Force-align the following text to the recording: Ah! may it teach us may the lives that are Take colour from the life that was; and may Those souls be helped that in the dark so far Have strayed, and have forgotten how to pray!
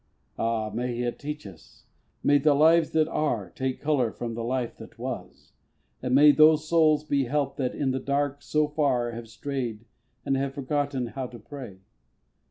Ah! 0.39 0.71
may 0.73 0.97
it 1.01 1.19
teach 1.19 1.45
us 1.45 1.85
may 2.23 2.39
the 2.39 2.55
lives 2.55 2.89
that 2.89 3.07
are 3.07 3.51
Take 3.51 3.79
colour 3.79 4.11
from 4.11 4.33
the 4.33 4.43
life 4.43 4.75
that 4.77 4.97
was; 4.97 5.51
and 6.01 6.15
may 6.15 6.31
Those 6.31 6.67
souls 6.67 7.03
be 7.03 7.25
helped 7.25 7.57
that 7.57 7.75
in 7.75 7.91
the 7.91 7.99
dark 7.99 8.41
so 8.41 8.67
far 8.67 9.11
Have 9.11 9.27
strayed, 9.29 9.85
and 10.25 10.35
have 10.35 10.55
forgotten 10.55 11.05
how 11.09 11.27
to 11.27 11.37
pray! 11.37 11.81